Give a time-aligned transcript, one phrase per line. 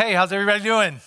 [0.00, 1.00] Hey, how's everybody doing?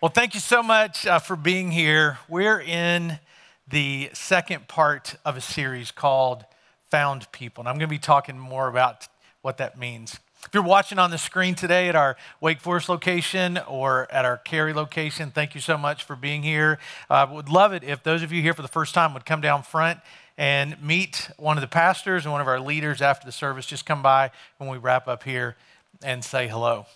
[0.00, 2.18] Well, thank you so much uh, for being here.
[2.28, 3.20] We're in
[3.68, 6.44] the second part of a series called
[6.90, 9.06] Found People, and I'm going to be talking more about
[9.42, 10.18] what that means.
[10.44, 14.38] If you're watching on the screen today at our Wake Forest location or at our
[14.38, 16.80] Cary location, thank you so much for being here.
[17.08, 19.24] I uh, would love it if those of you here for the first time would
[19.24, 20.00] come down front
[20.36, 23.66] and meet one of the pastors and one of our leaders after the service.
[23.66, 25.54] Just come by when we wrap up here
[26.02, 26.86] and say hello.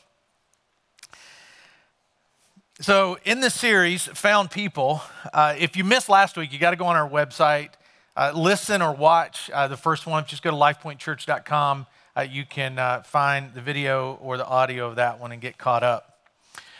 [2.82, 5.00] So, in this series, Found People,
[5.32, 7.70] uh, if you missed last week, you got to go on our website,
[8.14, 10.26] uh, listen or watch uh, the first one.
[10.26, 11.86] Just go to lifepointchurch.com.
[12.14, 15.56] Uh, you can uh, find the video or the audio of that one and get
[15.56, 16.28] caught up.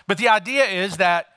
[0.06, 1.28] But the idea is that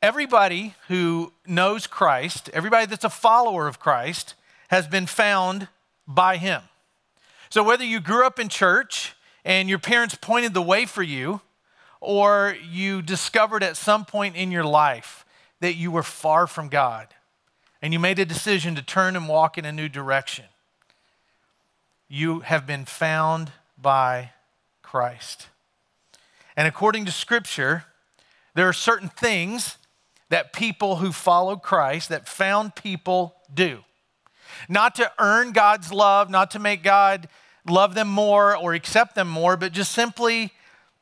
[0.00, 4.36] everybody who knows Christ, everybody that's a follower of Christ,
[4.68, 5.66] has been found
[6.06, 6.62] by Him.
[7.50, 11.40] So, whether you grew up in church and your parents pointed the way for you,
[12.00, 15.24] or you discovered at some point in your life
[15.60, 17.08] that you were far from God
[17.82, 20.44] and you made a decision to turn and walk in a new direction,
[22.08, 24.30] you have been found by
[24.82, 25.48] Christ.
[26.56, 27.84] And according to Scripture,
[28.54, 29.76] there are certain things
[30.30, 33.84] that people who follow Christ, that found people, do.
[34.68, 37.28] Not to earn God's love, not to make God
[37.68, 40.52] love them more or accept them more, but just simply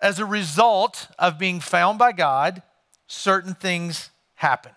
[0.05, 2.63] as a result of being found by God,
[3.07, 4.73] certain things happen.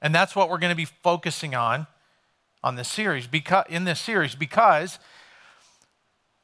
[0.00, 1.86] And that's what we're going to be focusing on
[2.64, 4.98] on this series because in this series because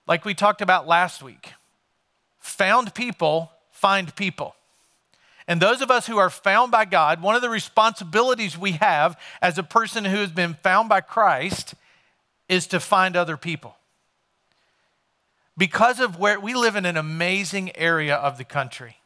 [0.07, 1.55] like we talked about last week,
[2.39, 4.55] found people find people.
[5.49, 9.19] And those of us who are found by God, one of the responsibilities we have
[9.41, 11.75] as a person who has been found by Christ
[12.51, 13.77] is to find other people
[15.57, 18.97] because of where we live in an amazing area of the country.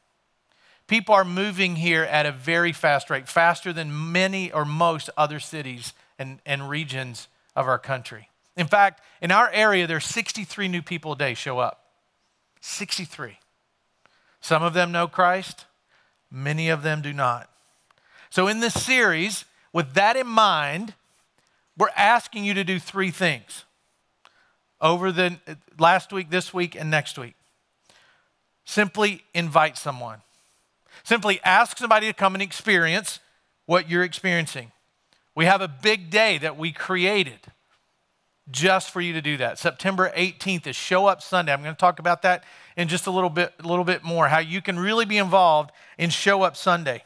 [0.87, 5.39] People are moving here at a very fast rate, faster than many or most other
[5.39, 8.29] cities and, and regions of our country.
[8.57, 11.85] In fact, in our area, there's 63 new people a day show up.
[12.61, 13.39] 63.
[14.41, 15.67] Some of them know Christ,
[16.31, 17.49] many of them do not.
[18.29, 20.95] So, in this series, with that in mind,
[21.77, 23.65] we're asking you to do three things
[24.81, 25.37] over the
[25.79, 27.35] last week, this week, and next week.
[28.65, 30.19] Simply invite someone.
[31.03, 33.21] Simply ask somebody to come and experience
[33.67, 34.73] what you're experiencing.
[35.35, 37.39] We have a big day that we created
[38.51, 39.59] just for you to do that.
[39.59, 41.53] September 18th is Show Up Sunday.
[41.53, 42.45] I'm going to talk about that
[42.77, 45.71] in just a little bit, a little bit more, how you can really be involved
[45.99, 47.05] in Show Up Sunday.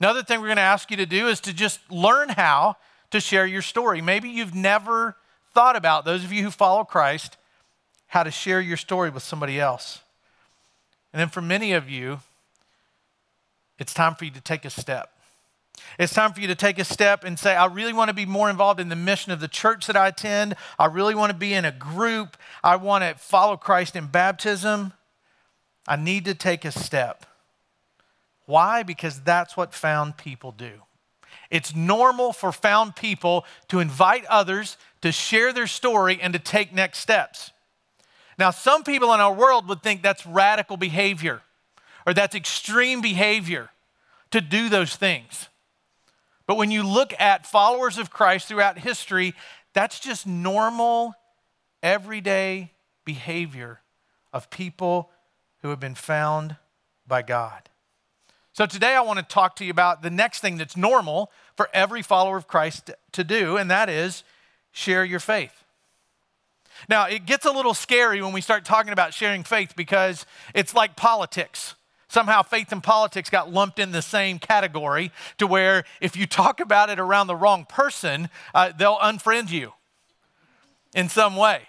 [0.00, 2.76] Another thing we're going to ask you to do is to just learn how
[3.10, 4.00] to share your story.
[4.00, 5.16] Maybe you've never
[5.58, 7.36] thought about, those of you who follow Christ,
[8.06, 10.02] how to share your story with somebody else.
[11.12, 12.20] And then for many of you,
[13.76, 15.10] it's time for you to take a step.
[15.98, 18.24] It's time for you to take a step and say, I really want to be
[18.24, 20.54] more involved in the mission of the church that I attend.
[20.78, 22.36] I really want to be in a group.
[22.62, 24.92] I want to follow Christ in baptism.
[25.88, 27.26] I need to take a step.
[28.46, 28.84] Why?
[28.84, 30.82] Because that's what found people do.
[31.50, 36.72] It's normal for found people to invite others to share their story and to take
[36.72, 37.52] next steps.
[38.38, 41.42] Now, some people in our world would think that's radical behavior
[42.06, 43.70] or that's extreme behavior
[44.30, 45.48] to do those things.
[46.46, 49.34] But when you look at followers of Christ throughout history,
[49.74, 51.14] that's just normal,
[51.82, 52.72] everyday
[53.04, 53.80] behavior
[54.32, 55.10] of people
[55.62, 56.56] who have been found
[57.06, 57.67] by God.
[58.58, 61.68] So today I want to talk to you about the next thing that's normal for
[61.72, 64.24] every follower of Christ to do, and that is
[64.72, 65.62] share your faith.
[66.88, 70.26] Now, it gets a little scary when we start talking about sharing faith because
[70.56, 71.76] it's like politics.
[72.08, 76.58] Somehow, faith and politics got lumped in the same category to where if you talk
[76.58, 79.72] about it around the wrong person, uh, they'll unfriend you
[80.96, 81.60] in some way.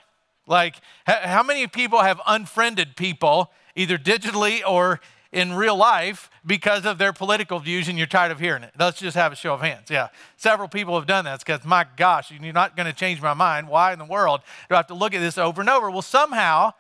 [0.48, 5.00] Like, how many people have unfriended people either digitally or
[5.32, 8.72] in real life because of their political views and you're tired of hearing it.
[8.80, 9.90] Let's just have a show of hands.
[9.90, 10.08] Yeah.
[10.38, 13.68] Several people have done that because, my gosh, you're not going to change my mind.
[13.68, 15.92] Why in the world do I have to look at this over and over?
[15.92, 16.74] Well, somehow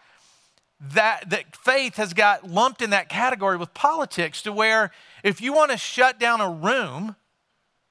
[0.93, 4.91] that, that faith has got lumped in that category with politics to where
[5.23, 7.15] if you want to shut down a room,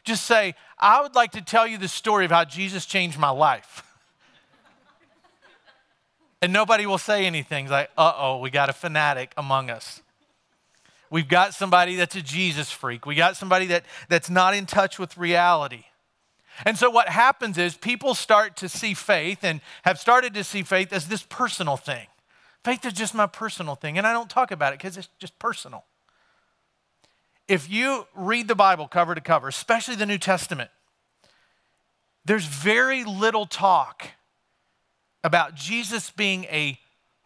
[0.05, 3.31] just say, I would like to tell you the story of how Jesus changed my
[3.31, 3.85] life.
[6.43, 10.01] and nobody will say anything it's like, uh oh, we got a fanatic among us.
[11.11, 13.07] We've got somebody that's a Jesus freak.
[13.07, 15.85] We got somebody that, that's not in touch with reality.
[16.65, 20.63] And so what happens is people start to see faith and have started to see
[20.63, 22.07] faith as this personal thing.
[22.65, 25.39] Faith is just my personal thing, and I don't talk about it because it's just
[25.39, 25.85] personal.
[27.47, 30.71] If you read the Bible cover to cover, especially the New Testament,
[32.25, 34.09] there's very little talk
[35.25, 36.79] about Jesus being a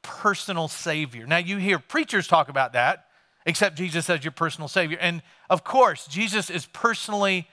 [0.02, 1.26] personal Savior.
[1.26, 3.06] Now, you hear preachers talk about that,
[3.46, 4.98] except Jesus as your personal Savior.
[5.00, 7.48] And of course, Jesus is personally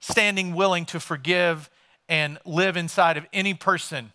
[0.00, 1.70] standing willing to forgive
[2.08, 4.12] and live inside of any person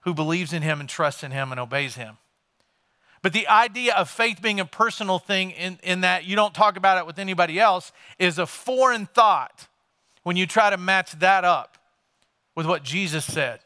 [0.00, 2.18] who believes in Him and trusts in Him and obeys Him.
[3.22, 6.76] But the idea of faith being a personal thing, in, in that you don't talk
[6.76, 9.68] about it with anybody else, is a foreign thought
[10.22, 11.78] when you try to match that up
[12.54, 13.60] with what Jesus said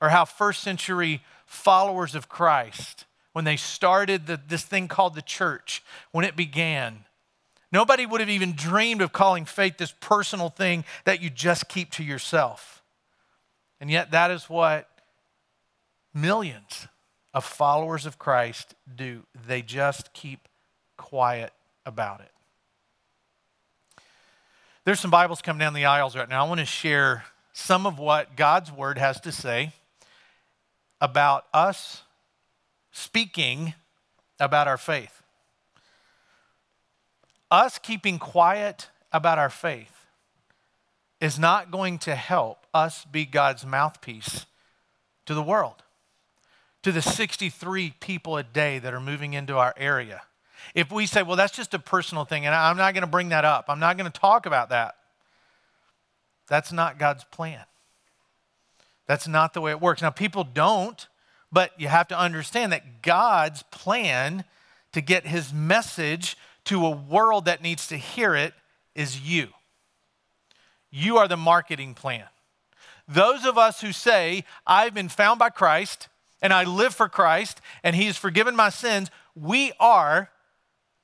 [0.00, 5.22] or how first century followers of Christ, when they started the, this thing called the
[5.22, 7.04] church, when it began,
[7.70, 11.90] nobody would have even dreamed of calling faith this personal thing that you just keep
[11.92, 12.82] to yourself.
[13.80, 14.88] And yet, that is what
[16.14, 16.86] millions
[17.34, 19.24] of followers of Christ do.
[19.46, 20.48] They just keep
[20.96, 21.52] quiet
[21.86, 22.30] about it.
[24.84, 26.44] There's some Bibles coming down the aisles right now.
[26.44, 29.72] I want to share some of what God's Word has to say
[31.00, 32.02] about us
[32.92, 33.74] speaking
[34.38, 35.22] about our faith.
[37.50, 40.06] Us keeping quiet about our faith
[41.20, 44.46] is not going to help us be God's mouthpiece
[45.26, 45.82] to the world,
[46.82, 50.22] to the 63 people a day that are moving into our area.
[50.74, 53.28] If we say, well, that's just a personal thing, and I'm not going to bring
[53.30, 54.96] that up, I'm not going to talk about that,
[56.48, 57.64] that's not God's plan.
[59.06, 60.02] That's not the way it works.
[60.02, 61.06] Now, people don't,
[61.52, 64.44] but you have to understand that God's plan
[64.92, 68.54] to get his message to a world that needs to hear it
[68.94, 69.48] is you.
[70.90, 72.24] You are the marketing plan.
[73.08, 76.08] Those of us who say, I've been found by Christ
[76.40, 80.30] and I live for Christ and he has forgiven my sins, we are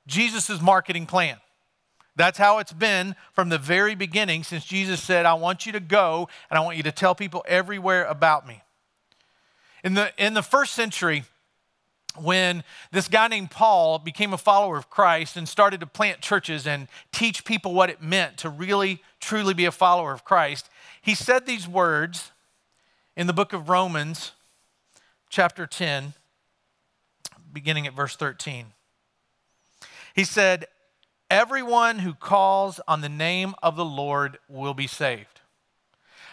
[0.07, 1.37] Jesus' marketing plan.
[2.15, 5.79] That's how it's been from the very beginning since Jesus said, I want you to
[5.79, 8.61] go and I want you to tell people everywhere about me.
[9.83, 11.23] In the, in the first century,
[12.17, 16.67] when this guy named Paul became a follower of Christ and started to plant churches
[16.67, 20.69] and teach people what it meant to really, truly be a follower of Christ,
[21.01, 22.31] he said these words
[23.15, 24.31] in the book of Romans,
[25.29, 26.13] chapter 10,
[27.53, 28.67] beginning at verse 13.
[30.13, 30.65] He said,
[31.29, 35.41] Everyone who calls on the name of the Lord will be saved.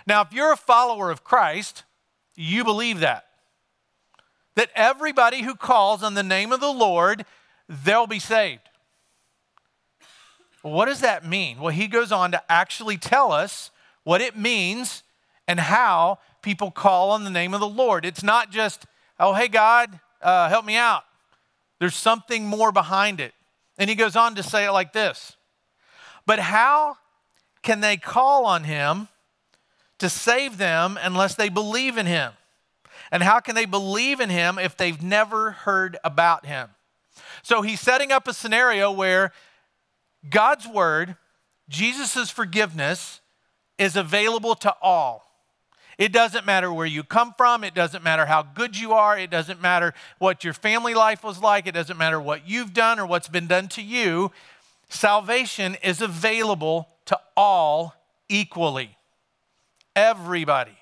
[0.06, 1.84] Now, if you're a follower of Christ,
[2.34, 3.26] you believe that.
[4.56, 7.24] That everybody who calls on the name of the Lord,
[7.68, 8.62] they'll be saved.
[10.62, 11.60] what does that mean?
[11.60, 13.70] Well, he goes on to actually tell us
[14.02, 15.04] what it means
[15.46, 18.04] and how people call on the name of the Lord.
[18.04, 18.86] It's not just,
[19.20, 21.04] oh, hey, God, uh, help me out.
[21.78, 23.34] There's something more behind it.
[23.78, 25.36] And he goes on to say it like this
[26.24, 26.96] But how
[27.62, 29.08] can they call on him
[29.98, 32.32] to save them unless they believe in him?
[33.10, 36.70] And how can they believe in him if they've never heard about him?
[37.42, 39.32] So he's setting up a scenario where
[40.28, 41.16] God's word,
[41.68, 43.20] Jesus' forgiveness,
[43.78, 45.26] is available to all.
[45.98, 47.64] It doesn't matter where you come from.
[47.64, 49.18] It doesn't matter how good you are.
[49.18, 51.66] It doesn't matter what your family life was like.
[51.66, 54.30] It doesn't matter what you've done or what's been done to you.
[54.88, 57.94] Salvation is available to all
[58.28, 58.96] equally.
[59.94, 60.76] Everybody,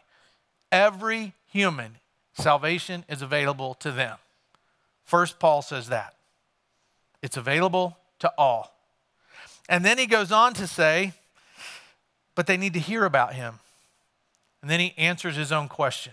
[0.72, 1.98] every human,
[2.34, 4.18] salvation is available to them.
[5.04, 6.14] First, Paul says that.
[7.22, 8.74] It's available to all.
[9.68, 11.12] And then he goes on to say,
[12.34, 13.60] but they need to hear about him.
[14.60, 16.12] And then he answers his own question.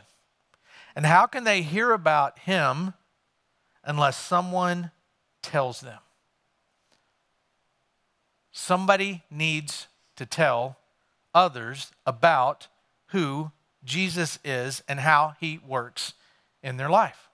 [0.96, 2.94] And how can they hear about him
[3.84, 4.92] unless someone
[5.42, 6.00] tells them?
[8.52, 9.88] Somebody needs
[10.18, 10.78] to tell
[11.34, 12.68] others about
[13.08, 13.52] who
[13.84, 16.14] Jesus is and how he works
[16.64, 17.30] in their life.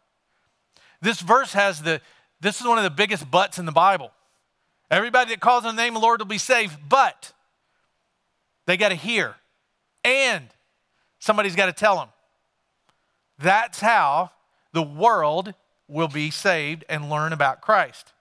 [1.01, 2.01] This verse has the,
[2.39, 4.12] this is one of the biggest buts in the Bible.
[4.89, 7.34] Everybody that calls on the name of the Lord will be saved, but
[8.66, 9.36] they got to hear
[10.04, 10.50] and
[11.20, 12.10] Somebody's got to tell them.
[13.39, 14.32] That's how
[14.74, 15.54] the world
[15.88, 18.13] will be saved and learn about Christ.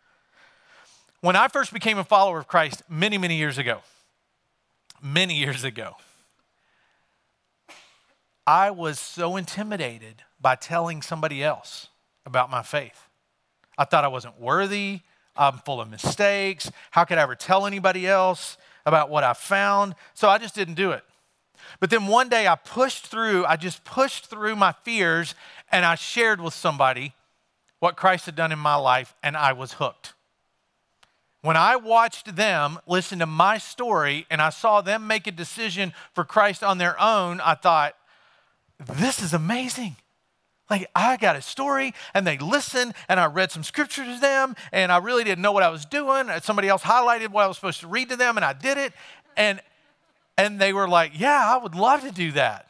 [1.21, 3.81] When I first became a follower of Christ many, many years ago,
[5.03, 5.97] many years ago,
[8.47, 11.89] I was so intimidated by telling somebody else
[12.25, 13.09] about my faith.
[13.77, 15.01] I thought I wasn't worthy.
[15.37, 16.71] I'm full of mistakes.
[16.93, 19.95] How could I ever tell anybody else about what I found?
[20.15, 21.03] So I just didn't do it.
[21.81, 25.35] But then one day I pushed through, I just pushed through my fears
[25.73, 27.15] and I shared with somebody
[27.81, 30.15] what Christ had done in my life, and I was hooked.
[31.43, 35.93] When I watched them listen to my story and I saw them make a decision
[36.15, 37.95] for Christ on their own, I thought,
[38.79, 39.97] this is amazing.
[40.69, 44.57] Like, I got a story, and they listened, and I read some scripture to them,
[44.73, 46.29] and I really didn't know what I was doing.
[46.43, 48.93] Somebody else highlighted what I was supposed to read to them, and I did it.
[49.37, 49.61] And,
[50.37, 52.69] and they were like, Yeah, I would love to do that.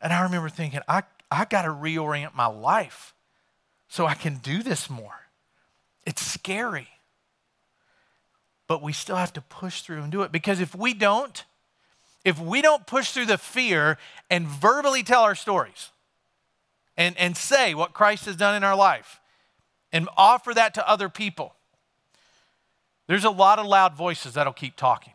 [0.00, 3.14] And I remember thinking, I, I got to reorient my life
[3.88, 5.20] so I can do this more.
[6.06, 6.88] It's scary.
[8.66, 11.44] But we still have to push through and do it because if we don't,
[12.24, 13.98] if we don't push through the fear
[14.28, 15.90] and verbally tell our stories,
[16.96, 19.20] and, and say what Christ has done in our life
[19.90, 21.54] and offer that to other people.
[23.06, 25.14] There's a lot of loud voices that'll keep talking.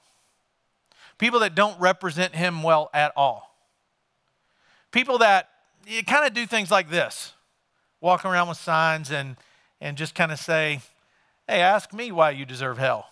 [1.20, 3.56] People that don't represent him well at all.
[4.92, 5.50] People that
[6.08, 7.34] kind of do things like this
[8.02, 9.38] walk around with signs and,
[9.80, 10.82] and just kind of say,
[11.48, 13.10] Hey, ask me why you deserve hell.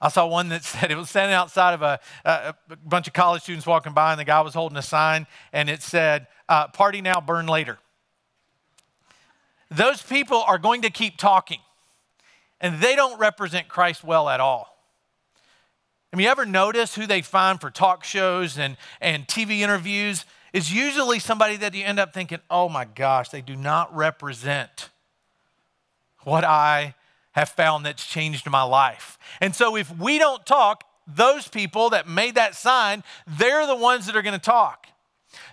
[0.00, 3.42] I saw one that said it was standing outside of a, a, bunch of college
[3.42, 7.00] students walking by, and the guy was holding a sign, and it said, uh, Party
[7.00, 7.78] now, burn later.
[9.70, 11.60] Those people are going to keep talking,
[12.60, 14.74] and they don't represent Christ well at all.
[16.12, 20.24] Have you ever notice who they find for talk shows and, and TV interviews?
[20.52, 24.90] Is usually somebody that you end up thinking, oh my gosh, they do not represent
[26.22, 26.94] what I
[27.34, 29.18] have found that's changed my life.
[29.40, 34.06] And so if we don't talk, those people that made that sign, they're the ones
[34.06, 34.86] that are going to talk.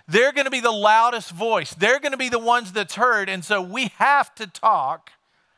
[0.08, 1.74] They're going to be the loudest voice.
[1.74, 3.28] They're going to be the ones that's heard.
[3.28, 5.10] And so we have to talk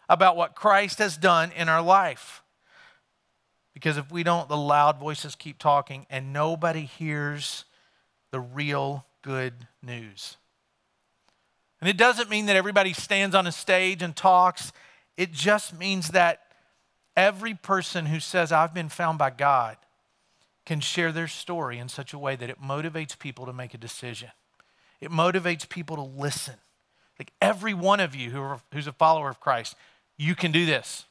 [0.08, 2.42] about what Christ has done in our life.
[3.74, 7.64] Because if we don't, the loud voices keep talking and nobody hears
[8.30, 10.36] the real good news.
[11.80, 14.72] And it doesn't mean that everybody stands on a stage and talks
[15.16, 16.42] it just means that
[17.16, 19.76] every person who says, I've been found by God,
[20.66, 23.78] can share their story in such a way that it motivates people to make a
[23.78, 24.30] decision.
[25.00, 26.54] It motivates people to listen.
[27.18, 29.76] Like every one of you who are, who's a follower of Christ,
[30.16, 31.04] you can do this.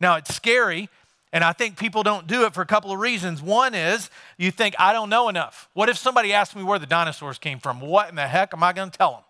[0.00, 0.88] Now, it's scary,
[1.32, 3.42] and I think people don't do it for a couple of reasons.
[3.42, 5.68] One is you think, I don't know enough.
[5.74, 7.80] What if somebody asked me where the dinosaurs came from?
[7.80, 9.22] What in the heck am I going to tell them?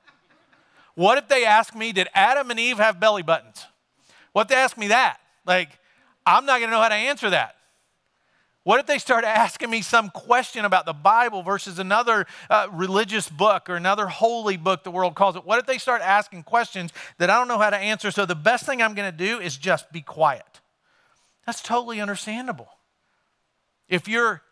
[0.95, 3.67] What if they ask me, did Adam and Eve have belly buttons?
[4.33, 5.19] What if they ask me that?
[5.47, 5.79] Like,
[6.27, 7.55] I'm not going to know how to answer that.
[8.65, 13.27] What if they start asking me some question about the Bible versus another uh, religious
[13.27, 15.47] book or another holy book, the world calls it?
[15.47, 18.11] What if they start asking questions that I don't know how to answer?
[18.11, 20.61] So the best thing I'm going to do is just be quiet.
[21.47, 22.69] That's totally understandable.
[23.89, 24.43] If you're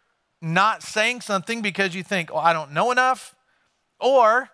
[0.41, 3.35] not saying something because you think, oh, I don't know enough,
[4.01, 4.49] or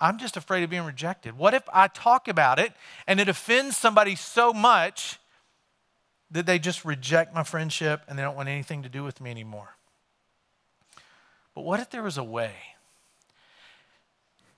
[0.00, 1.38] I'm just afraid of being rejected.
[1.38, 2.72] What if I talk about it
[3.06, 5.18] and it offends somebody so much
[6.30, 9.30] that they just reject my friendship and they don't want anything to do with me
[9.30, 9.76] anymore?
[11.54, 12.54] But what if there was a way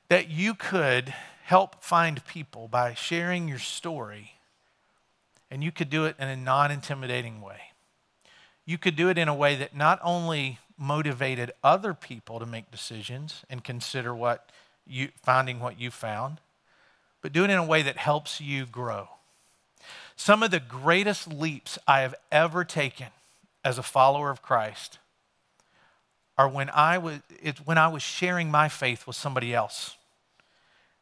[0.09, 1.13] that you could
[1.45, 4.33] help find people by sharing your story
[5.51, 7.61] and you could do it in a non intimidating way?
[8.65, 12.71] You could do it in a way that not only motivated other people to make
[12.71, 14.51] decisions and consider what
[14.87, 16.39] you finding what you found,
[17.23, 19.09] but do it in a way that helps you grow.
[20.17, 23.09] Some of the greatest leaps I have ever taken
[23.65, 24.99] as a follower of Christ
[26.39, 27.21] are when I was
[27.65, 29.97] when I was sharing my faith with somebody else.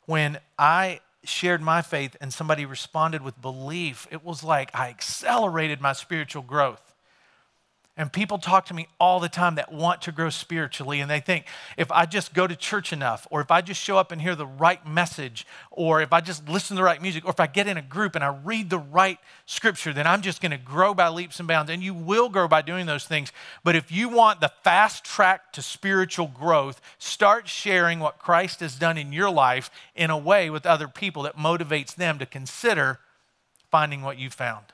[0.06, 5.80] When I shared my faith and somebody responded with belief, it was like I accelerated
[5.80, 6.83] my spiritual growth.
[7.96, 11.20] And people talk to me all the time that want to grow spiritually, and they
[11.20, 11.46] think
[11.76, 14.34] if I just go to church enough, or if I just show up and hear
[14.34, 17.46] the right message, or if I just listen to the right music, or if I
[17.46, 20.92] get in a group and I read the right scripture, then I'm just to grow
[20.92, 21.70] by leaps and bounds.
[21.70, 23.30] And you will grow by doing those things.
[23.62, 28.76] But if you want the fast track to spiritual growth, start sharing what Christ has
[28.76, 32.98] done in your life in a way with other people that motivates them to consider
[33.70, 34.66] finding what you found.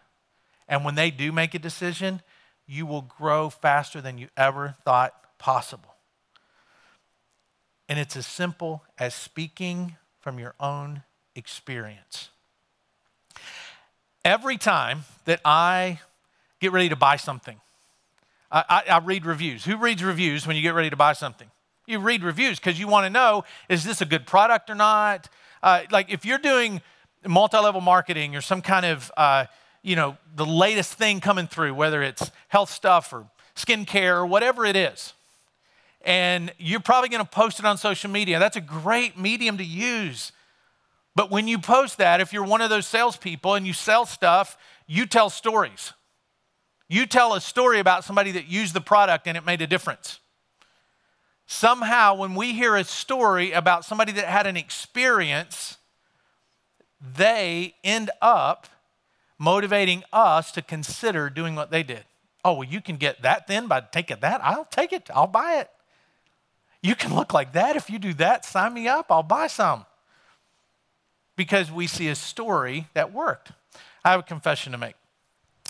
[0.66, 2.22] And when they do make a decision,
[2.70, 5.96] you will grow faster than you ever thought possible.
[7.88, 11.02] And it's as simple as speaking from your own
[11.34, 12.30] experience.
[14.24, 15.98] Every time that I
[16.60, 17.60] get ready to buy something,
[18.52, 19.64] I, I, I read reviews.
[19.64, 21.50] Who reads reviews when you get ready to buy something?
[21.88, 25.28] You read reviews because you want to know is this a good product or not?
[25.60, 26.82] Uh, like if you're doing
[27.26, 29.46] multi level marketing or some kind of uh,
[29.82, 34.64] you know, the latest thing coming through, whether it's health stuff or skincare or whatever
[34.64, 35.14] it is.
[36.02, 38.38] And you're probably going to post it on social media.
[38.38, 40.32] That's a great medium to use.
[41.14, 44.56] But when you post that, if you're one of those salespeople and you sell stuff,
[44.86, 45.92] you tell stories.
[46.88, 50.20] You tell a story about somebody that used the product and it made a difference.
[51.46, 55.78] Somehow, when we hear a story about somebody that had an experience,
[57.00, 58.68] they end up
[59.40, 62.04] motivating us to consider doing what they did.
[62.44, 64.40] Oh, well, you can get that then by taking that.
[64.44, 65.70] I'll take it, I'll buy it.
[66.82, 67.74] You can look like that.
[67.74, 69.86] If you do that, sign me up, I'll buy some.
[71.36, 73.52] Because we see a story that worked.
[74.04, 74.94] I have a confession to make.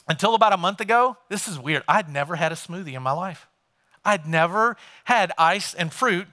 [0.09, 1.85] Until about a month ago, this is weird.
[1.87, 3.47] I'd never had a smoothie in my life.
[4.05, 6.27] I'd never had ice and fruit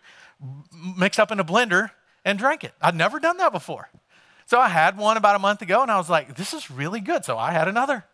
[0.97, 1.91] mixed up in a blender
[2.25, 2.73] and drank it.
[2.81, 3.89] I'd never done that before.
[4.47, 7.01] So I had one about a month ago and I was like, this is really
[7.01, 7.25] good.
[7.25, 8.05] So I had another.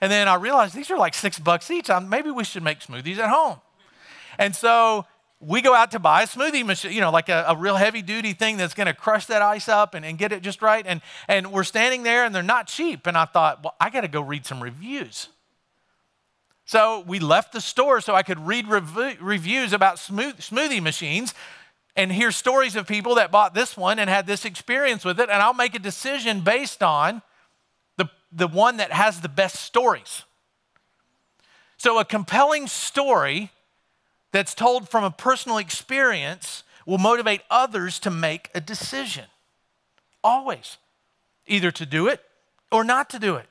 [0.00, 1.90] And then I realized these are like six bucks each.
[1.90, 3.58] I'm, maybe we should make smoothies at home.
[4.38, 5.04] And so
[5.40, 8.00] we go out to buy a smoothie machine, you know, like a, a real heavy
[8.00, 10.86] duty thing that's going to crush that ice up and, and get it just right.
[10.86, 13.06] And, and we're standing there and they're not cheap.
[13.06, 15.28] And I thought, well, I got to go read some reviews.
[16.64, 21.34] So we left the store so I could read rev- reviews about smooth, smoothie machines
[21.98, 25.28] and hear stories of people that bought this one and had this experience with it.
[25.28, 27.22] And I'll make a decision based on
[27.96, 30.22] the, the one that has the best stories.
[31.76, 33.50] So a compelling story
[34.30, 39.24] that's told from a personal experience will motivate others to make a decision.
[40.22, 40.76] Always.
[41.48, 42.20] Either to do it
[42.70, 43.46] or not to do it.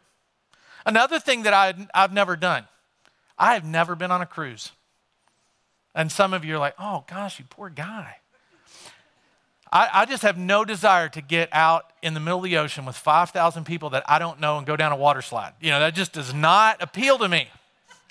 [0.85, 2.65] Another thing that I, have never done
[3.37, 4.71] I have never been on a cruise.
[5.93, 8.17] And some of you are like, oh gosh, you poor guy.
[9.71, 12.85] I, I just have no desire to get out in the middle of the ocean
[12.85, 15.53] with 5,000 people that I don't know and go down a water slide.
[15.59, 17.49] You know, that just does not appeal to me.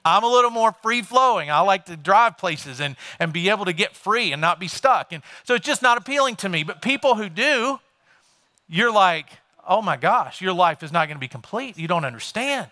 [0.04, 1.50] I'm a little more free flowing.
[1.50, 4.68] I like to drive places and, and be able to get free and not be
[4.68, 5.12] stuck.
[5.12, 6.62] And so it's just not appealing to me.
[6.62, 7.80] But people who do,
[8.68, 9.26] you're like,
[9.66, 11.76] oh my gosh, your life is not going to be complete.
[11.76, 12.68] You don't understand.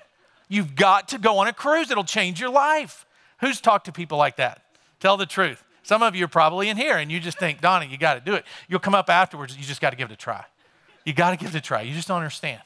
[0.49, 3.05] You've got to go on a cruise, it'll change your life.
[3.41, 4.63] Who's talked to people like that?
[5.01, 5.63] Tell the truth.
[5.85, 8.21] Some of you are probably in here and you just think, Donnie, you got to
[8.21, 8.45] do it.
[8.69, 10.45] You'll come up afterwards, you just got to give it a try.
[11.05, 11.83] You got to give it a try.
[11.83, 12.63] You just don't understand.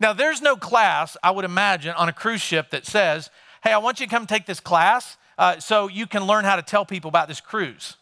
[0.00, 3.28] Now, there's no class, I would imagine, on a cruise ship that says,
[3.62, 6.56] hey, I want you to come take this class uh, so you can learn how
[6.56, 7.96] to tell people about this cruise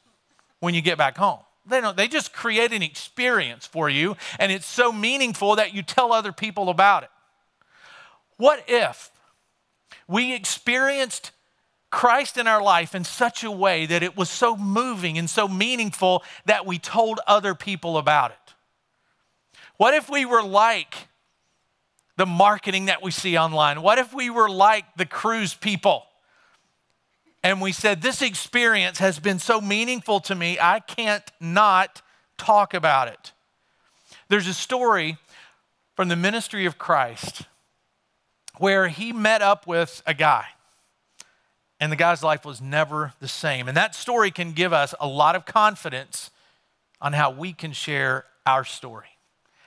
[0.61, 1.41] when you get back home.
[1.67, 5.83] They don't, they just create an experience for you, and it's so meaningful that you
[5.83, 7.11] tell other people about it.
[8.37, 9.11] What if
[10.07, 11.33] we experienced
[11.91, 15.49] Christ in our life in such a way that it was so moving and so
[15.49, 18.55] meaningful that we told other people about it?
[19.79, 21.09] What if we were like
[22.17, 23.81] the marketing that we see online?
[23.81, 26.05] What if we were like the cruise people?
[27.43, 32.03] And we said, This experience has been so meaningful to me, I can't not
[32.37, 33.33] talk about it.
[34.29, 35.17] There's a story
[35.95, 37.43] from the ministry of Christ
[38.59, 40.47] where he met up with a guy,
[41.81, 43.69] and the guy's life was never the same.
[43.69, 46.31] And that story can give us a lot of confidence
[47.01, 49.09] on how we can share our story.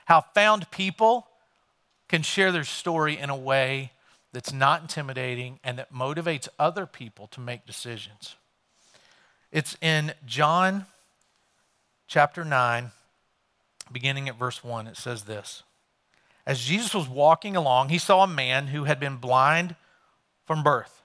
[0.06, 1.28] How found people
[2.10, 3.91] can share their story in a way
[4.34, 8.36] that's not intimidating and that motivates other people to make decisions.
[9.52, 10.86] It's in John
[12.08, 12.91] chapter 9,
[13.91, 14.88] beginning at verse 1.
[14.88, 15.63] It says this
[16.45, 19.76] As Jesus was walking along, he saw a man who had been blind
[20.45, 21.01] from birth.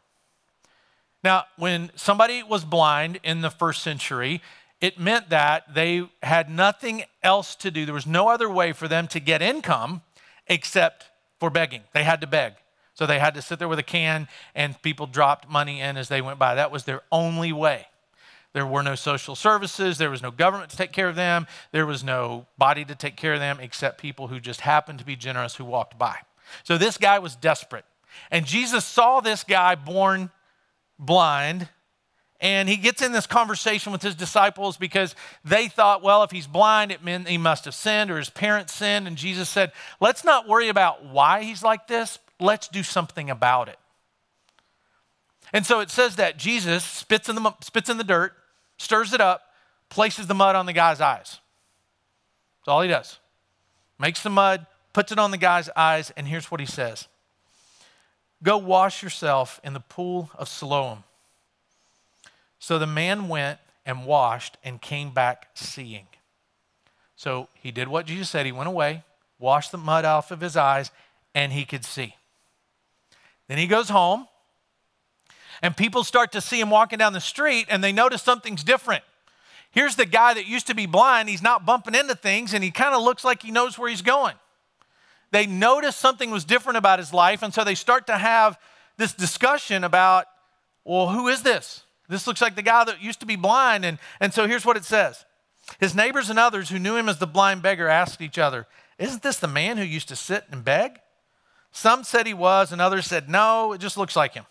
[1.24, 4.42] Now, when somebody was blind in the first century,
[4.80, 7.84] it meant that they had nothing else to do.
[7.84, 10.02] There was no other way for them to get income
[10.46, 11.06] except
[11.40, 11.82] for begging.
[11.94, 12.54] They had to beg.
[12.94, 16.08] So they had to sit there with a can and people dropped money in as
[16.08, 16.54] they went by.
[16.54, 17.86] That was their only way.
[18.52, 19.98] There were no social services.
[19.98, 21.46] There was no government to take care of them.
[21.72, 25.04] There was no body to take care of them except people who just happened to
[25.04, 26.16] be generous who walked by.
[26.62, 27.84] So this guy was desperate.
[28.30, 30.30] And Jesus saw this guy born
[30.98, 31.68] blind
[32.40, 36.46] and he gets in this conversation with his disciples because they thought, well, if he's
[36.46, 39.06] blind, it meant he must have sinned or his parents sinned.
[39.06, 43.68] And Jesus said, let's not worry about why he's like this, let's do something about
[43.68, 43.78] it.
[45.52, 48.34] And so it says that Jesus spits in the, spits in the dirt,
[48.76, 49.42] stirs it up,
[49.88, 51.38] places the mud on the guy's eyes.
[52.60, 53.18] That's all he does.
[53.98, 57.08] Makes the mud, puts it on the guy's eyes, and here's what he says
[58.42, 61.04] Go wash yourself in the pool of Siloam
[62.58, 66.06] so the man went and washed and came back seeing.
[67.14, 68.46] So he did what Jesus said.
[68.46, 69.04] He went away,
[69.38, 70.90] washed the mud off of his eyes,
[71.34, 72.16] and he could see.
[73.48, 74.26] Then he goes home,
[75.62, 79.04] and people start to see him walking down the street, and they notice something's different.
[79.70, 81.28] Here's the guy that used to be blind.
[81.28, 84.02] He's not bumping into things, and he kind of looks like he knows where he's
[84.02, 84.34] going.
[85.30, 88.58] They noticed something was different about his life, and so they start to have
[88.96, 90.26] this discussion about,
[90.84, 91.82] well, who is this?
[92.08, 93.84] This looks like the guy that used to be blind.
[93.84, 95.24] And, and so here's what it says
[95.80, 98.66] His neighbors and others who knew him as the blind beggar asked each other,
[98.98, 101.00] Isn't this the man who used to sit and beg?
[101.72, 104.46] Some said he was, and others said, No, it just looks like him.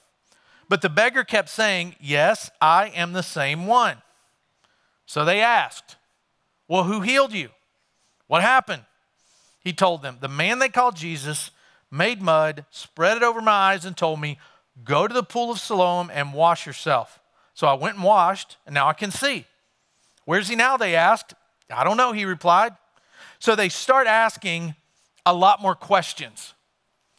[0.67, 3.97] But the beggar kept saying, Yes, I am the same one.
[5.05, 5.95] So they asked,
[6.67, 7.49] Well, who healed you?
[8.27, 8.83] What happened?
[9.65, 11.51] He told them, The man they called Jesus
[11.91, 14.37] made mud, spread it over my eyes, and told me,
[14.83, 17.19] Go to the pool of Siloam and wash yourself.
[17.55, 19.45] So I went and washed, and now I can see.
[20.25, 20.77] Where's he now?
[20.77, 21.33] They asked.
[21.69, 22.73] I don't know, he replied.
[23.39, 24.75] So they start asking
[25.25, 26.53] a lot more questions.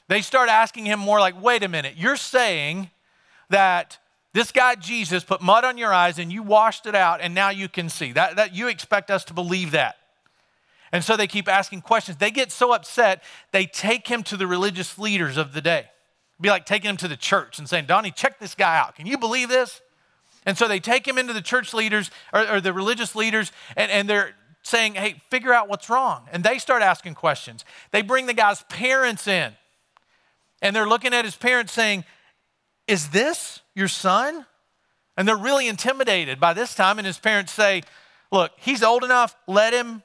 [0.09, 2.91] They start asking him more like, wait a minute, you're saying
[3.51, 3.99] that
[4.33, 7.49] this guy Jesus put mud on your eyes and you washed it out and now
[7.49, 8.13] you can see.
[8.13, 9.97] That, that you expect us to believe that.
[10.93, 12.19] And so they keep asking questions.
[12.19, 13.23] They get so upset,
[13.53, 15.81] they take him to the religious leaders of the day.
[15.81, 18.95] It'd be like taking him to the church and saying, Donnie, check this guy out.
[18.95, 19.81] Can you believe this?
[20.45, 23.91] And so they take him into the church leaders or, or the religious leaders, and,
[23.91, 26.29] and they're saying, hey, figure out what's wrong.
[26.33, 27.65] And they start asking questions.
[27.91, 29.53] They bring the guy's parents in,
[30.63, 32.05] and they're looking at his parents saying,
[32.87, 34.47] Is this your son?
[35.17, 36.99] And they're really intimidated by this time.
[36.99, 37.83] And his parents say,
[38.33, 40.03] Look, he's old enough, let him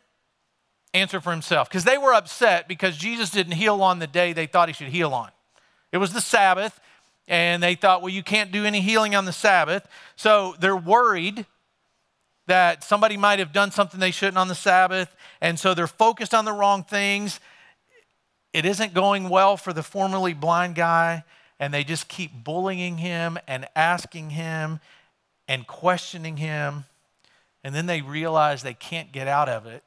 [0.93, 1.69] answer for himself.
[1.69, 4.89] Because they were upset because Jesus didn't heal on the day they thought he should
[4.89, 5.29] heal on.
[5.91, 6.79] It was the Sabbath,
[7.27, 9.87] and they thought, well, you can't do any healing on the Sabbath.
[10.15, 11.45] So they're worried
[12.47, 16.33] that somebody might have done something they shouldn't on the Sabbath, and so they're focused
[16.33, 17.39] on the wrong things.
[18.53, 21.23] It isn't going well for the formerly blind guy,
[21.59, 24.79] and they just keep bullying him and asking him
[25.47, 26.85] and questioning him.
[27.63, 29.83] And then they realize they can't get out of it,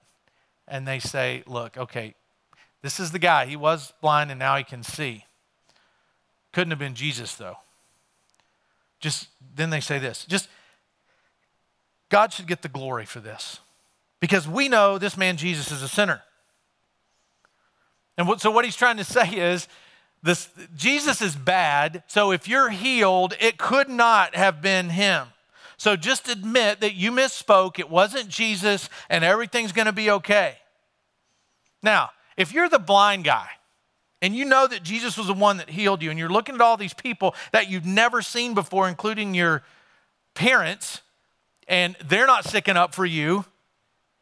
[0.66, 2.14] and they say, Look, okay,
[2.82, 3.46] this is the guy.
[3.46, 5.24] He was blind and now he can see.
[6.52, 7.56] Couldn't have been Jesus, though.
[9.00, 10.48] Just then they say this just
[12.08, 13.60] God should get the glory for this
[14.20, 16.22] because we know this man Jesus is a sinner.
[18.16, 19.68] And what, so what he's trying to say is
[20.22, 25.28] this Jesus is bad, so if you're healed, it could not have been him.
[25.84, 30.56] So just admit that you misspoke, it wasn't Jesus, and everything's going to be okay.
[31.82, 33.48] Now, if you're the blind guy,
[34.22, 36.62] and you know that Jesus was the one that healed you, and you're looking at
[36.62, 39.62] all these people that you've never seen before, including your
[40.32, 41.02] parents,
[41.68, 43.44] and they're not sticking up for you,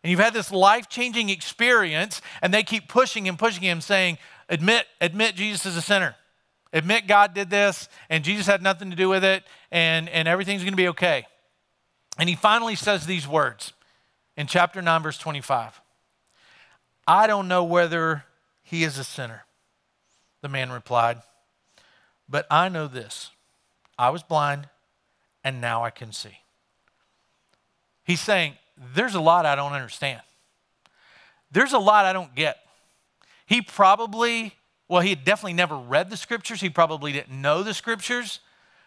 [0.03, 4.19] and you've had this life changing experience, and they keep pushing and pushing him, saying,
[4.49, 6.17] Admit, admit Jesus is a sinner.
[6.73, 10.63] Admit God did this, and Jesus had nothing to do with it, and, and everything's
[10.63, 11.25] going to be okay.
[12.19, 13.73] And he finally says these words
[14.37, 15.81] in chapter 9, verse 25
[17.07, 18.25] I don't know whether
[18.63, 19.45] he is a sinner.
[20.41, 21.23] The man replied,
[22.29, 23.31] But I know this
[23.99, 24.69] I was blind,
[25.45, 26.39] and now I can see.
[28.05, 28.57] He's saying,
[28.95, 30.23] There's a lot I don't understand.
[31.51, 32.59] There's a lot I don't get.
[33.47, 34.55] He probably,
[34.89, 36.61] well, he had definitely never read the scriptures.
[36.61, 38.41] He probably didn't know the scriptures.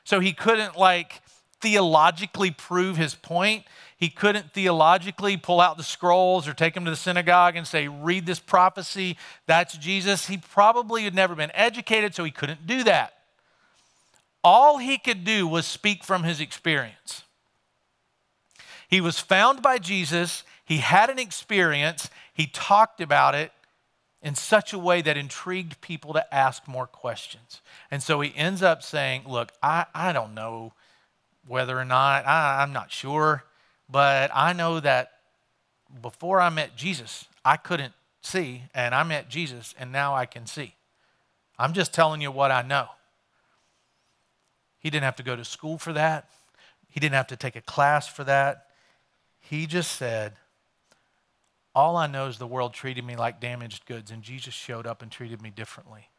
[0.04, 1.22] So he couldn't, like,
[1.62, 3.64] theologically prove his point.
[3.98, 7.88] He couldn't theologically pull out the scrolls or take him to the synagogue and say,
[7.88, 10.28] read this prophecy, that's Jesus.
[10.28, 13.14] He probably had never been educated, so he couldn't do that.
[14.44, 17.24] All he could do was speak from his experience.
[18.88, 23.52] He was found by Jesus, he had an experience, he talked about it
[24.22, 27.62] in such a way that intrigued people to ask more questions.
[27.90, 30.74] And so he ends up saying, Look, I, I don't know
[31.48, 33.44] whether or not, I, I'm not sure,
[33.90, 35.12] but I know that
[36.02, 40.46] before I met Jesus, I couldn't see, and I met Jesus, and now I can
[40.48, 40.76] see.
[41.58, 42.88] I'm just telling you what I know.
[44.80, 46.30] He didn't have to go to school for that,
[46.90, 48.68] he didn't have to take a class for that.
[49.40, 50.34] He just said,
[51.76, 55.02] All I know is the world treated me like damaged goods, and Jesus showed up
[55.04, 56.10] and treated me differently.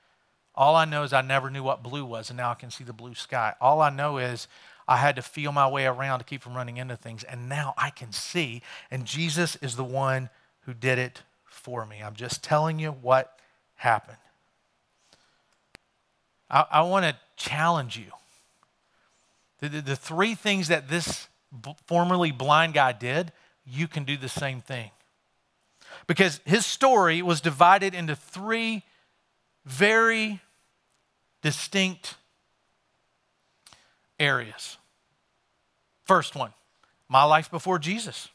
[0.55, 2.85] All I know is I never knew what blue was, and now I can see
[2.85, 3.55] the blue sky.
[3.61, 4.49] All I know is
[4.89, 7.25] I had to feel my way around to keep from running into things.
[7.25, 12.03] And now I can see, and Jesus is the one who did it for me.
[12.03, 13.39] I'm just telling you what
[13.77, 14.19] happened.
[16.51, 18.13] I, I want to challenge you.
[19.61, 21.29] The, the, the, three things that this
[21.65, 23.33] b- formerly blind guy did,
[23.65, 24.91] you can do the same thing.
[26.07, 28.85] Because his story was divided into three
[29.65, 30.41] very
[31.43, 32.17] distinct
[34.19, 34.79] areas.
[36.05, 36.53] First one,
[37.09, 38.29] my life before Jesus.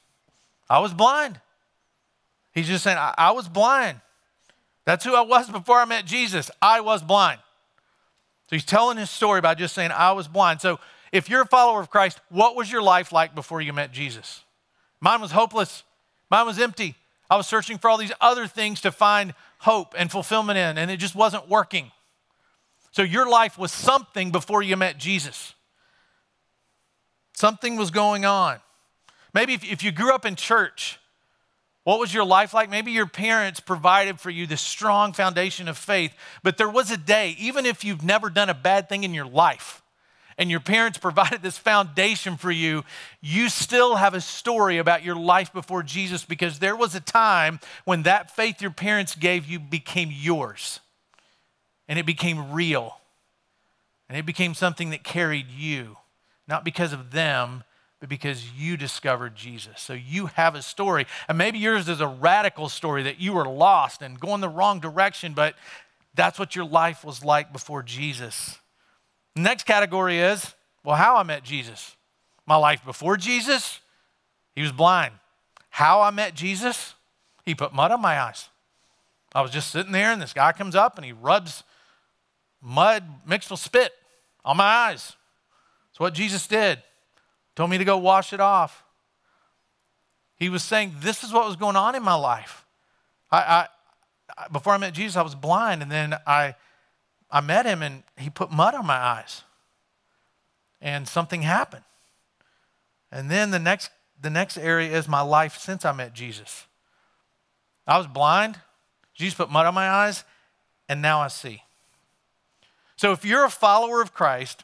[0.70, 1.40] I was blind.
[2.54, 4.00] He's just saying, I, I was blind.
[4.86, 6.52] That's who I was before I met Jesus.
[6.62, 7.40] I was blind.
[8.50, 10.60] So he's telling his story by just saying, I was blind.
[10.60, 10.80] So
[11.12, 14.44] if you're a follower of Christ, what was your life like before you met Jesus?
[15.00, 15.84] Mine was hopeless.
[16.30, 16.96] Mine was empty.
[17.30, 20.92] I was searching for all these other things to find hope and fulfillment in, and
[20.92, 21.92] it just wasn't working.
[22.92, 25.54] So your life was something before you met Jesus.
[27.42, 28.60] Something was going on.
[29.34, 31.00] Maybe if, if you grew up in church,
[31.84, 32.70] what was your life like?
[32.70, 36.98] Maybe your parents provided for you this strong foundation of faith, but there was a
[36.98, 39.82] day, even if you've never done a bad thing in your life,
[40.38, 42.84] and your parents provided this foundation for you,
[43.22, 47.60] you still have a story about your life before Jesus because there was a time
[47.86, 50.80] when that faith your parents gave you became yours
[51.88, 53.00] and it became real
[54.08, 55.98] and it became something that carried you,
[56.48, 57.64] not because of them,
[58.00, 59.80] but because you discovered Jesus.
[59.80, 61.06] So you have a story.
[61.28, 64.80] And maybe yours is a radical story that you were lost and going the wrong
[64.80, 65.56] direction, but
[66.16, 68.60] that's what your life was like before Jesus.
[69.36, 71.96] Next category is well, how I met Jesus.
[72.46, 73.80] My life before Jesus,
[74.56, 75.14] he was blind.
[75.70, 76.96] How I met Jesus,
[77.46, 78.50] he put mud on my eyes.
[79.34, 81.64] I was just sitting there, and this guy comes up and he rubs
[82.62, 83.94] mud mixed with spit
[84.44, 85.16] on my eyes.
[85.92, 86.82] That's what Jesus did.
[87.56, 88.84] Told me to go wash it off.
[90.38, 92.66] He was saying, This is what was going on in my life.
[93.32, 93.68] I,
[94.38, 96.56] I, before I met Jesus, I was blind, and then I,
[97.30, 99.44] I met him, and he put mud on my eyes.
[100.82, 101.84] And something happened.
[103.12, 106.66] And then the next, the next area is my life since I met Jesus.
[107.86, 108.58] I was blind,
[109.14, 110.24] Jesus put mud on my eyes,
[110.88, 111.64] and now I see.
[112.96, 114.64] So if you're a follower of Christ,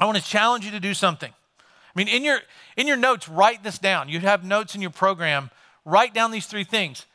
[0.00, 1.30] I want to challenge you to do something.
[1.30, 2.40] I mean, in your,
[2.76, 4.08] in your notes, write this down.
[4.08, 5.50] You have notes in your program.
[5.84, 7.06] Write down these three things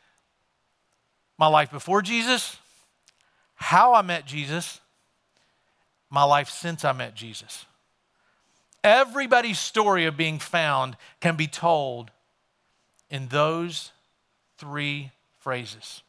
[1.38, 2.58] my life before Jesus,
[3.56, 4.80] how I met Jesus,
[6.10, 7.66] my life since I met Jesus.
[8.84, 12.12] Everybody's story of being found can be told
[13.10, 13.92] in those
[14.58, 16.04] three phrases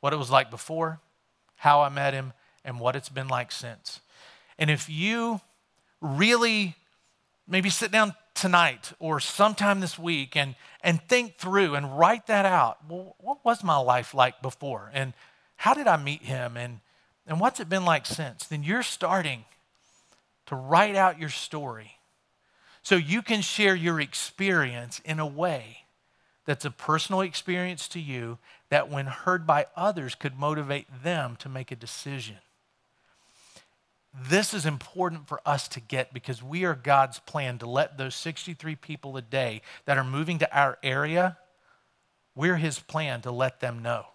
[0.00, 1.00] what it was like before,
[1.56, 2.32] how I met him,
[2.64, 4.00] and what it's been like since.
[4.58, 5.40] And if you
[6.00, 6.76] really
[7.46, 12.46] maybe sit down tonight or sometime this week and, and think through and write that
[12.46, 12.78] out.
[12.88, 14.90] Well, what was my life like before?
[14.94, 15.12] And
[15.56, 16.56] how did I meet him?
[16.56, 16.80] And,
[17.26, 18.46] and what's it been like since?
[18.46, 19.44] Then you're starting
[20.46, 21.98] to write out your story
[22.82, 25.78] so you can share your experience in a way
[26.46, 28.38] that's a personal experience to you
[28.70, 32.38] that, when heard by others, could motivate them to make a decision.
[34.12, 38.14] This is important for us to get because we are God's plan to let those
[38.16, 41.38] 63 people a day that are moving to our area,
[42.34, 44.06] we're His plan to let them know.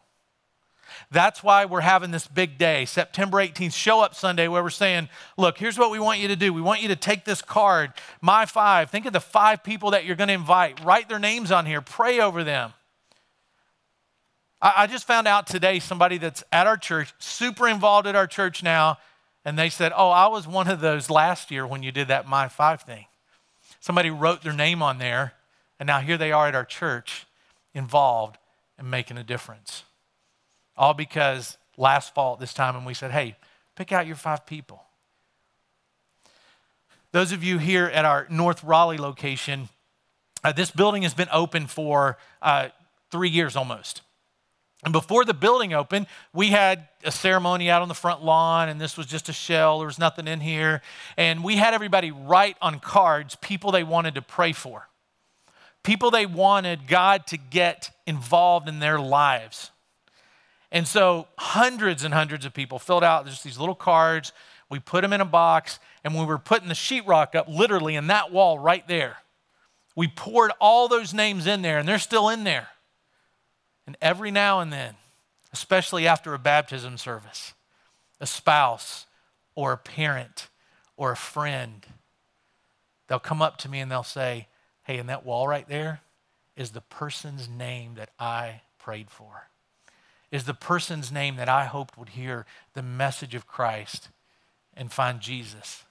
[1.10, 5.10] That's why we're having this big day, September 18th, Show Up Sunday, where we're saying,
[5.38, 6.54] look, here's what we want you to do.
[6.54, 8.92] We want you to take this card, My Five.
[8.92, 10.84] Think of the five people that you're going to invite.
[10.84, 12.74] Write their names on here, pray over them.
[14.62, 18.28] I, I just found out today somebody that's at our church, super involved at our
[18.28, 18.98] church now,
[19.46, 22.28] and they said, Oh, I was one of those last year when you did that
[22.28, 23.06] My Five thing.
[23.80, 25.34] Somebody wrote their name on there,
[25.80, 27.28] and now here they are at our church
[27.76, 28.38] involved
[28.80, 29.84] and making a difference.
[30.76, 33.36] All because last fall at this time, and we said, Hey,
[33.76, 34.82] pick out your five people.
[37.12, 39.70] Those of you here at our North Raleigh location,
[40.44, 42.70] uh, this building has been open for uh,
[43.10, 44.02] three years almost.
[44.86, 48.80] And before the building opened, we had a ceremony out on the front lawn, and
[48.80, 49.80] this was just a shell.
[49.80, 50.82] There was nothing in here.
[51.18, 54.88] And we had everybody write on cards people they wanted to pray for,
[55.82, 59.72] people they wanted God to get involved in their lives.
[60.72, 64.34] And so hundreds and hundreds of people filled out just these little cards.
[64.70, 68.06] We put them in a box, and we were putting the sheetrock up literally in
[68.08, 69.18] that wall right there.
[69.96, 72.68] We poured all those names in there, and they're still in there.
[73.86, 74.96] And every now and then,
[75.54, 77.54] especially after a baptism service,
[78.20, 79.06] a spouse
[79.54, 80.50] or a parent
[80.98, 81.86] or a friend,
[83.08, 84.48] they'll come up to me and they'll say,
[84.84, 86.02] Hey, in that wall right there
[86.56, 89.50] is the person's name that I prayed for,
[90.32, 94.10] is the person's name that I hoped would hear the message of Christ
[94.76, 95.84] and find Jesus.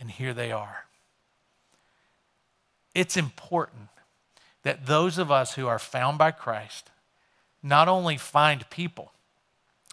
[0.00, 0.84] And here they are.
[2.94, 3.88] It's important
[4.62, 6.90] that those of us who are found by Christ
[7.62, 9.12] not only find people,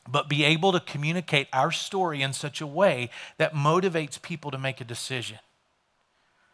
[0.07, 4.57] but be able to communicate our story in such a way that motivates people to
[4.57, 5.39] make a decision.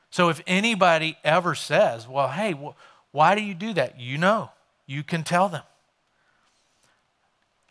[0.10, 2.54] So if anybody ever says, well, hey,
[3.12, 4.00] Why do you do that?
[4.00, 4.52] You know,
[4.86, 5.64] you can tell them.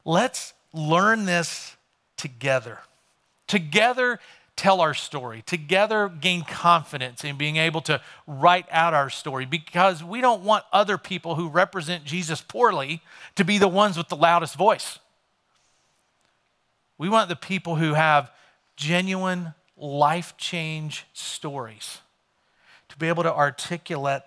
[0.05, 1.76] Let's learn this
[2.16, 2.79] together.
[3.46, 4.20] Together,
[4.61, 5.42] tell our story.
[5.46, 10.64] Together, gain confidence in being able to write out our story because we don't want
[10.70, 13.01] other people who represent Jesus poorly
[13.37, 14.99] to be the ones with the loudest voice.
[16.99, 18.31] We want the people who have
[18.77, 22.01] genuine life change stories
[22.90, 24.23] to be able to articulate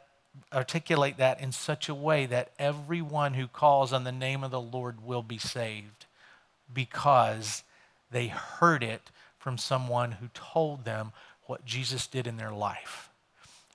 [0.51, 4.59] articulate that in such a way that everyone who calls on the name of the
[4.59, 6.07] Lord will be saved
[6.73, 7.61] because
[8.09, 9.11] they heard it
[9.43, 11.11] from someone who told them
[11.47, 13.09] what Jesus did in their life.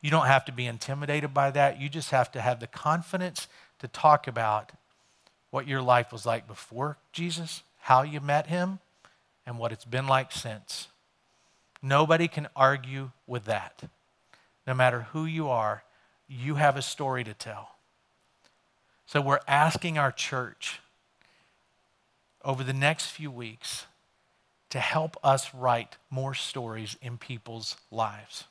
[0.01, 1.79] You don't have to be intimidated by that.
[1.79, 3.49] You just have to have the confidence
[3.81, 4.73] to talk about
[5.51, 8.79] what your life was like before Jesus, how you met him,
[9.45, 10.89] and what it's been like since.
[11.83, 13.83] Nobody can argue with that.
[14.67, 15.83] No matter who you are,
[16.27, 17.77] you have a story to tell.
[19.05, 20.81] So we're asking our church
[22.43, 23.85] over the next few weeks
[24.71, 28.45] to help us write more stories in people's lives.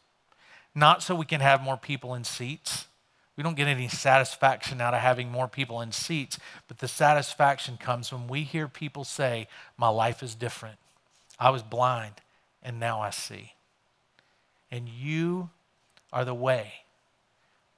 [0.74, 2.88] Not so we can have more people in seats.
[3.36, 7.78] We don't get any satisfaction out of having more people in seats, but the satisfaction
[7.78, 10.78] comes when we hear people say, My life is different.
[11.40, 12.16] I was blind
[12.64, 13.54] and now I see.
[14.72, 15.50] And you
[16.12, 16.74] are the way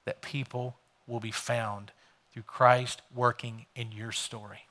[0.05, 1.91] that people will be found
[2.31, 4.65] through Christ working in your story.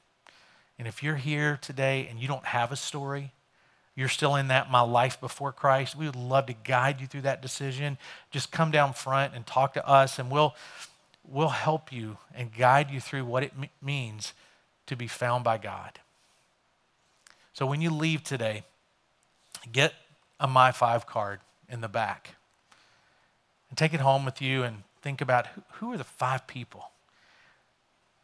[0.79, 3.33] And if you're here today and you don't have a story,
[3.99, 7.23] you're still in that my life before Christ, we would love to guide you through
[7.23, 7.99] that decision.
[8.31, 10.55] Just come down front and talk to us and we'll
[11.25, 14.35] we'll help you and guide you through what it m- means
[14.87, 15.99] to be found by God.
[17.53, 18.63] So when you leave today,
[19.73, 19.95] get
[20.39, 22.37] a My Five card in the back
[23.69, 26.93] and take it home with you and think about who, who are the five people.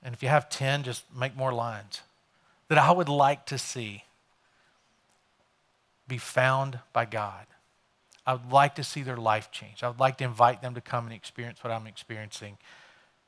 [0.05, 2.03] And if you have 10, just make more lines
[2.69, 4.05] that I would like to see
[6.07, 7.47] be found by God.
[8.27, 9.83] I would like to see their life change.
[9.83, 12.57] I would like to invite them to come and experience what I'm experiencing.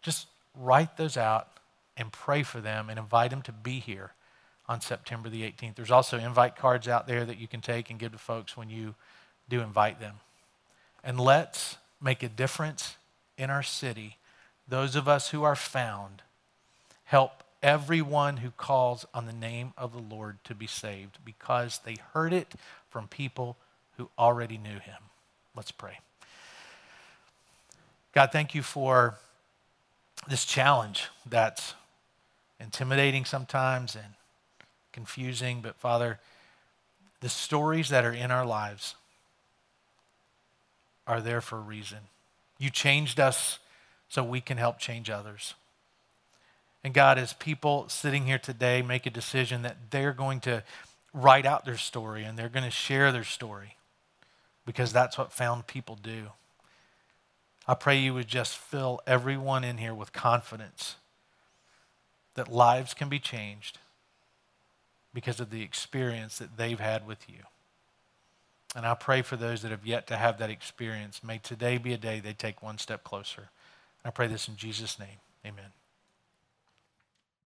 [0.03, 1.49] Just write those out
[1.97, 4.13] and pray for them and invite them to be here
[4.69, 5.77] on September the 18th.
[5.77, 8.71] There's also invite cards out there that you can take and give to folks when
[8.71, 8.95] you
[9.49, 10.17] do invite them.
[11.05, 12.97] And let's make a difference
[13.39, 14.17] in our city,
[14.67, 16.23] those of us who are found,
[17.05, 21.97] help everyone who calls on the name of the Lord to be saved because they
[22.15, 22.55] heard it
[22.89, 23.57] from people
[23.97, 25.03] who already knew him.
[25.57, 25.99] Let's pray.
[28.15, 29.17] God, thank you for
[30.29, 31.75] this challenge that's
[32.61, 34.15] intimidating sometimes and
[34.93, 36.21] confusing, but Father,
[37.21, 38.95] the stories that are in our lives
[41.05, 41.99] are there for a reason.
[42.61, 43.59] You changed us
[44.09, 45.55] so we can help change others.
[46.87, 50.63] And God, as people sitting here today make a decision that they're going to
[51.13, 53.75] write out their story and they're going to share their story
[54.65, 56.27] because that's what found people do.
[57.67, 60.95] I pray you would just fill everyone in here with confidence
[62.37, 63.79] that lives can be changed
[65.13, 67.41] because of the experience that they've had with you.
[68.77, 71.25] And I pray for those that have yet to have that experience.
[71.25, 73.49] May today be a day they take one step closer.
[74.05, 75.19] I pray this in Jesus' name.
[75.45, 75.73] Amen.